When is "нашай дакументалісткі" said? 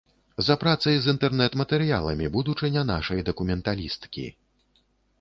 2.93-4.29